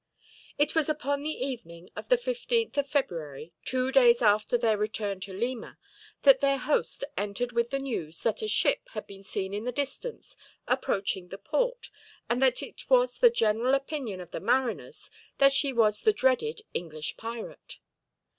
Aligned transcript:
It 0.57 0.73
was 0.73 0.89
upon 0.89 1.21
the 1.21 1.29
evening 1.29 1.91
of 1.95 2.09
the 2.09 2.17
15th 2.17 2.75
of 2.75 2.87
February, 2.89 3.53
two 3.65 3.91
days 3.91 4.19
after 4.23 4.57
their 4.57 4.75
return 4.75 5.19
to 5.19 5.31
Lima, 5.31 5.77
that 6.23 6.41
their 6.41 6.57
host 6.57 7.03
entered 7.15 7.51
with 7.51 7.69
the 7.69 7.77
news 7.77 8.21
that 8.23 8.41
a 8.41 8.47
ship 8.47 8.89
was 8.95 9.27
seen 9.27 9.53
in 9.53 9.63
the 9.63 9.71
distance 9.71 10.35
approaching 10.67 11.27
the 11.27 11.37
port, 11.37 11.91
and 12.31 12.41
that 12.41 12.63
it 12.63 12.89
was 12.89 13.19
the 13.19 13.29
general 13.29 13.75
opinion 13.75 14.19
of 14.19 14.31
the 14.31 14.39
mariners 14.39 15.11
that 15.37 15.53
she 15.53 15.71
was 15.71 16.01
the 16.01 16.13
dreaded 16.13 16.61
English 16.73 17.15
pirate. 17.15 17.77